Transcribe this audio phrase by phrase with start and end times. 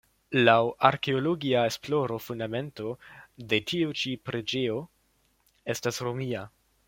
[0.45, 0.53] Laŭ
[0.87, 2.95] arkeologia esploro fundamento
[3.53, 4.79] de tiu ĉi preĝejo
[5.75, 6.43] estas Romia.